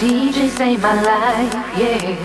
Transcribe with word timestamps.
DJ 0.00 0.48
saved 0.48 0.80
my 0.80 0.94
life, 1.02 1.52
yeah. 1.78 2.16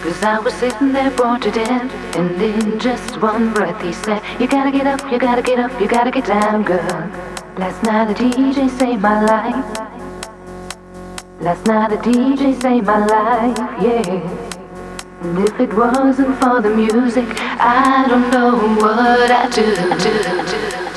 Cause 0.00 0.22
I 0.22 0.38
was 0.38 0.54
sitting 0.54 0.94
there 0.94 1.10
bored 1.10 1.42
to 1.42 1.50
death, 1.50 2.16
and 2.16 2.40
in 2.40 2.80
just 2.80 3.20
one 3.20 3.52
breath 3.52 3.82
he 3.82 3.92
said, 3.92 4.22
You 4.40 4.46
gotta 4.46 4.70
get 4.70 4.86
up, 4.86 5.12
you 5.12 5.18
gotta 5.18 5.42
get 5.42 5.58
up, 5.58 5.78
you 5.78 5.86
gotta 5.86 6.10
get 6.10 6.24
down, 6.24 6.62
girl. 6.62 6.80
Last 7.58 7.82
night 7.82 8.08
the 8.08 8.14
DJ 8.14 8.70
saved 8.78 9.02
my 9.02 9.22
life. 9.22 9.78
Last 11.42 11.66
night 11.66 11.90
the 11.90 11.96
DJ 11.98 12.58
saved 12.62 12.86
my 12.86 13.04
life, 13.04 13.58
yeah. 13.82 15.20
And 15.20 15.38
if 15.46 15.60
it 15.60 15.74
wasn't 15.74 16.40
for 16.40 16.62
the 16.62 16.70
music, 16.70 17.26
I 17.60 18.06
don't 18.08 18.30
know 18.30 18.56
what 18.80 19.30
I'd 19.30 19.52
do. 19.52 19.66
do, 19.98 20.84
do. 20.84 20.89